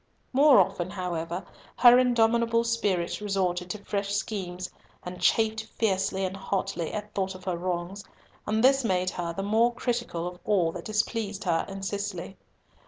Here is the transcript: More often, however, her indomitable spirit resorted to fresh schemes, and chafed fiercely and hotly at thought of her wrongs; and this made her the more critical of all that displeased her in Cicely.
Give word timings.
More 0.33 0.59
often, 0.59 0.89
however, 0.89 1.45
her 1.77 1.99
indomitable 1.99 2.63
spirit 2.63 3.21
resorted 3.21 3.69
to 3.69 3.85
fresh 3.85 4.15
schemes, 4.15 4.67
and 5.03 5.21
chafed 5.21 5.65
fiercely 5.65 6.25
and 6.25 6.35
hotly 6.35 6.91
at 6.91 7.13
thought 7.13 7.35
of 7.35 7.43
her 7.43 7.55
wrongs; 7.55 8.03
and 8.47 8.63
this 8.63 8.83
made 8.83 9.11
her 9.11 9.31
the 9.31 9.43
more 9.43 9.71
critical 9.75 10.25
of 10.25 10.39
all 10.43 10.71
that 10.71 10.85
displeased 10.85 11.43
her 11.43 11.67
in 11.69 11.83
Cicely. 11.83 12.35